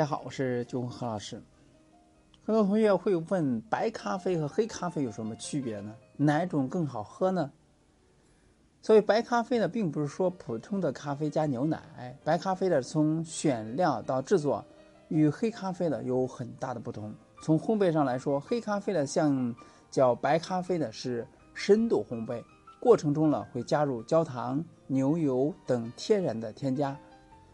[0.00, 1.42] 大家好，我是九红何老师。
[2.46, 5.94] 很多同学会问，白咖啡和黑咖啡有什么区别呢？
[6.16, 7.52] 哪种更好喝呢？
[8.80, 12.18] 所谓白咖啡呢，并不是说普通的咖啡加牛奶。
[12.24, 14.64] 白咖啡的从选料到制作，
[15.08, 17.14] 与黑咖啡的有很大的不同。
[17.42, 19.54] 从烘焙上来说，黑咖啡的像
[19.90, 22.42] 较白咖啡的是深度烘焙，
[22.80, 26.96] 过程中呢会加入焦糖、牛油等天然的添加，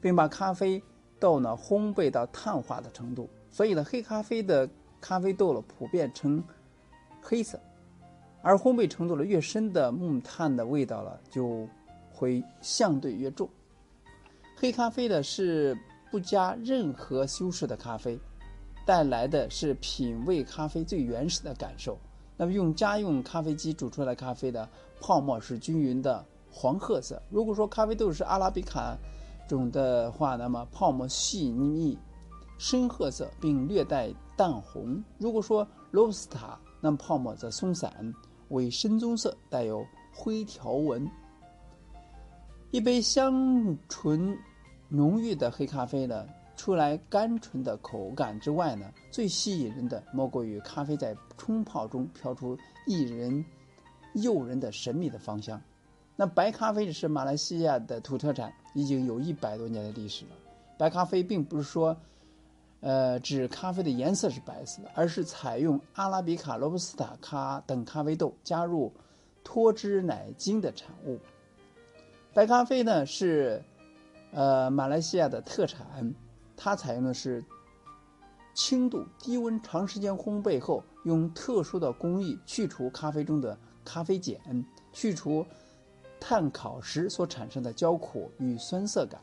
[0.00, 0.80] 并把咖啡
[1.20, 3.28] 豆呢烘焙到碳化的程度。
[3.50, 4.68] 所以呢，黑咖啡的
[5.00, 6.42] 咖啡豆了普遍呈
[7.22, 7.58] 黑色。
[8.40, 11.68] 而烘焙程度了越深的木炭的味道了就
[12.12, 13.48] 会相对越重。
[14.56, 15.76] 黑咖啡的是
[16.10, 18.18] 不加任何修饰的咖啡，
[18.86, 21.98] 带来的是品味咖啡最原始的感受。
[22.36, 24.66] 那么用家用咖啡机煮出来的咖啡的
[25.00, 27.20] 泡沫是均匀的黄褐色。
[27.28, 28.96] 如果说咖啡豆是阿拉比卡
[29.48, 31.98] 种的话，那么泡沫细腻
[32.58, 35.02] 深褐色，并略带淡红。
[35.18, 37.92] 如果说罗布斯塔，那么泡沫则松散。
[38.50, 41.06] 为深棕色，带有灰条纹。
[42.70, 44.34] 一杯香醇
[44.88, 52.56] 浓郁的黑咖啡呢，出来甘醇的口感之外呢，最吸引人的莫过于咖啡在冲泡中飘出
[52.86, 53.44] 一人
[54.14, 55.60] 诱人的神秘的芳香。
[56.16, 60.30] 那白咖啡是马来西亚的土特产，已经有一百多年的历史了。
[60.76, 61.96] 白咖啡并不是说。
[62.80, 68.92] 呃，指咖啡的颜色是白色的，而是采用阿拉比卡、罗布斯塔咖等咖啡豆，加入
[69.42, 71.18] 脱脂奶精的产物。
[72.32, 73.60] 白咖啡呢是
[74.30, 76.14] 呃马来西亚的特产，
[76.56, 77.44] 它采用的是
[78.54, 85.44] 轻度低温长时间烘焙后，用特殊的工艺去除咖啡中的咖啡碱，去除
[86.20, 89.20] 炭烤时所产生的焦苦与酸涩感，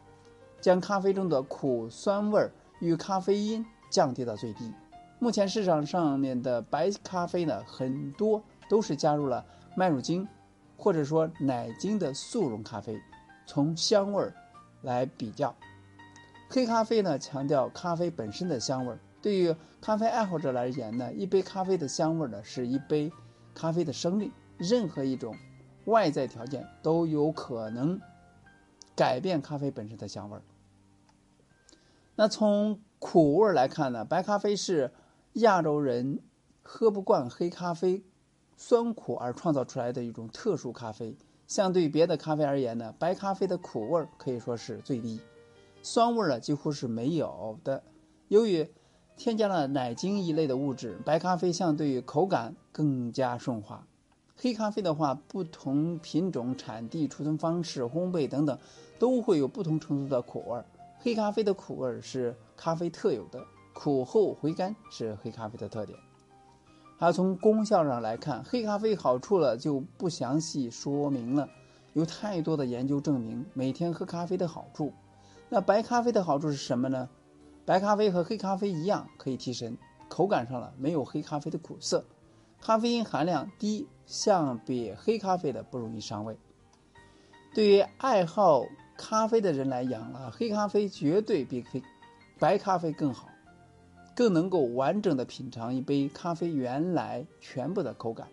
[0.62, 2.52] 将咖啡中的苦酸味儿。
[2.82, 4.70] 与咖啡因降低到最低。
[5.18, 9.44] 目前市场上面的白咖啡呢，很多都是加入了
[9.78, 10.28] 麦乳精，
[10.76, 13.02] 或者说奶精的速溶咖啡。
[13.48, 14.34] 从香味儿
[14.82, 15.56] 来比较，
[16.50, 19.00] 黑咖啡呢强调咖啡本身的香味儿。
[19.22, 23.10] 对于咖啡爱好者而言呢，一杯咖啡的香味儿呢是一杯
[23.54, 24.30] 咖啡的生命。
[24.58, 25.34] 任何一种
[25.86, 28.00] 外在条件都有可能
[28.96, 30.42] 改变咖啡本身的香味儿。
[32.16, 34.92] 那从苦味来看呢，白咖啡是
[35.34, 36.20] 亚洲人
[36.64, 38.04] 喝不惯黑咖啡
[38.56, 41.18] 酸苦而创造出来的一种特殊咖啡。
[41.46, 45.20] 相对别的咖啡而言呢，白咖啡的苦味可以说是最低，
[45.84, 47.84] 酸味呢几乎是没有的。
[48.30, 48.68] 由于
[49.16, 53.86] 添加了奶精一类的物质，白咖啡相对于口感更加顺滑。
[54.38, 58.58] 黑咖啡的话，不同品种、产地、储存方式、烘焙等等，
[59.00, 60.62] 都会有不同程度的苦味。
[61.00, 63.42] 黑咖啡的苦味是咖啡特有的，
[63.74, 65.98] 苦后回甘是黑咖啡的特点。
[66.98, 71.48] 还有从功效上来看，黑咖啡好处了就不详细说明了，
[71.94, 74.92] 有太多的研究证明每天喝咖啡的好处。
[75.48, 77.08] 那白咖啡的好处是什么呢？
[77.66, 79.78] 白咖啡和黑咖啡一样可以提神，
[80.10, 82.04] 口感上了没有黑咖啡的苦涩，
[82.66, 86.36] 咖啡因含量低，相比黑咖啡的不容易伤胃。
[87.54, 88.66] 对于爱好。
[88.98, 91.84] 咖啡的人来讲了，黑咖啡绝对比黑
[92.40, 93.28] 白咖啡更好，
[94.16, 98.30] 更能够完整的品尝一杯咖啡原来全部的口感。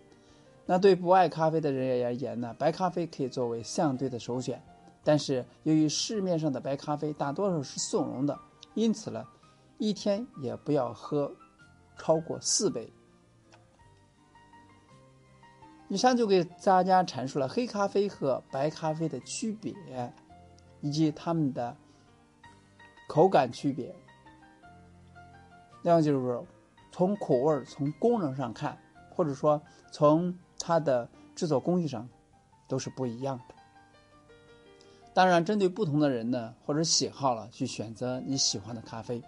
[0.64, 4.62] 那对不爱咖啡的人而言呢，白咖啡可以作为相对的首选。
[5.02, 8.38] 但是由于市面上的白咖啡大多数是速溶的，
[8.74, 9.26] 因此呢，
[9.78, 11.30] 一天也不要喝
[11.98, 12.90] 超过四杯。
[15.92, 19.74] 以上就给大家阐述了黑咖啡和白咖啡的区别。
[20.84, 21.76] 以及它们的
[23.08, 23.94] 口感区别，
[25.82, 26.42] 另外就是
[26.90, 28.76] 从口味、从功能上看，
[29.08, 32.08] 或者说从它的制作工艺上，
[32.66, 33.54] 都是不一样的。
[35.14, 39.22] 当然，针对不同的人呢，或者喜好了，去选择你喜欢的咖啡。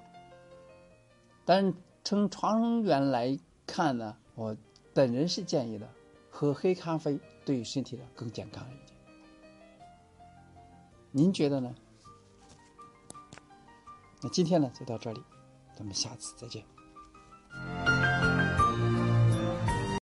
[1.45, 1.73] 但
[2.03, 4.57] 从长远来看呢，我
[4.93, 5.89] 本人是建议的，
[6.37, 8.99] 喝黑咖啡对于身体呢更健康一点。
[11.13, 11.73] 您觉得呢？
[14.21, 15.23] 那今天呢就到这里，
[15.77, 16.65] 咱们下次再见。